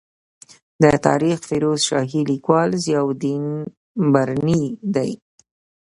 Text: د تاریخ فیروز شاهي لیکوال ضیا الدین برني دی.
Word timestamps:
د 0.81 0.83
تاریخ 1.05 1.37
فیروز 1.49 1.79
شاهي 1.89 2.21
لیکوال 2.31 2.69
ضیا 2.85 3.01
الدین 3.07 3.45
برني 4.13 4.63
دی. 4.95 5.11